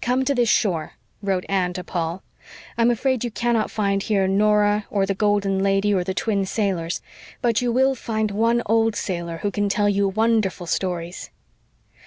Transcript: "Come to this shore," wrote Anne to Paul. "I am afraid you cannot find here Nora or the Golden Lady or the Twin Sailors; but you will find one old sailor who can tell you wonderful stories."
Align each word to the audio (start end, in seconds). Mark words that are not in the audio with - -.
"Come 0.00 0.24
to 0.24 0.34
this 0.34 0.48
shore," 0.48 0.92
wrote 1.20 1.44
Anne 1.50 1.74
to 1.74 1.84
Paul. 1.84 2.22
"I 2.78 2.80
am 2.80 2.90
afraid 2.90 3.22
you 3.24 3.30
cannot 3.30 3.70
find 3.70 4.02
here 4.02 4.26
Nora 4.26 4.86
or 4.88 5.04
the 5.04 5.14
Golden 5.14 5.58
Lady 5.62 5.92
or 5.92 6.02
the 6.02 6.14
Twin 6.14 6.46
Sailors; 6.46 7.02
but 7.42 7.60
you 7.60 7.70
will 7.70 7.94
find 7.94 8.30
one 8.30 8.62
old 8.64 8.96
sailor 8.96 9.40
who 9.42 9.50
can 9.50 9.68
tell 9.68 9.90
you 9.90 10.08
wonderful 10.08 10.66
stories." 10.66 11.28